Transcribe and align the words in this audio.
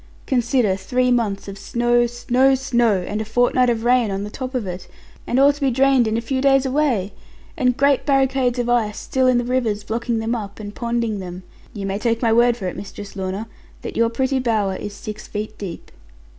Consider 0.25 0.75
three 0.75 1.11
months 1.11 1.47
of 1.47 1.59
snow, 1.59 2.07
snow, 2.07 2.55
snow, 2.55 3.05
and 3.07 3.21
a 3.21 3.23
fortnight 3.23 3.69
of 3.69 3.83
rain 3.83 4.09
on 4.09 4.23
the 4.23 4.31
top 4.31 4.55
of 4.55 4.65
it, 4.65 4.87
and 5.27 5.37
all 5.37 5.53
to 5.53 5.61
be 5.61 5.69
drained 5.69 6.07
in 6.07 6.17
a 6.17 6.21
few 6.21 6.41
days 6.41 6.65
away! 6.65 7.13
And 7.55 7.77
great 7.77 8.03
barricades 8.03 8.57
of 8.57 8.67
ice 8.67 8.97
still 8.97 9.27
in 9.27 9.37
the 9.37 9.43
rivers 9.43 9.83
blocking 9.83 10.17
them 10.17 10.33
up, 10.33 10.59
and 10.59 10.73
ponding 10.73 11.19
them. 11.19 11.43
You 11.71 11.85
may 11.85 11.99
take 11.99 12.19
my 12.19 12.33
word 12.33 12.57
for 12.57 12.65
it, 12.65 12.75
Mistress 12.75 13.15
Lorna, 13.15 13.47
that 13.83 13.95
your 13.95 14.09
pretty 14.09 14.39
bower 14.39 14.75
is 14.75 14.93
six 14.95 15.27
feet 15.27 15.55
deep.' 15.59 15.91